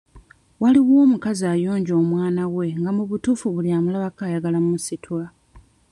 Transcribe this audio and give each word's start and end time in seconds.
Waliyo 0.61 0.95
omukazi 1.05 1.45
ayonja 1.53 1.93
omwana 2.01 2.43
we 2.55 2.65
nga 2.79 2.91
mu 2.97 3.03
butuufu 3.09 3.45
buli 3.55 3.69
amulabako 3.77 4.21
ayagala 4.27 4.57
mmusitula. 4.61 5.27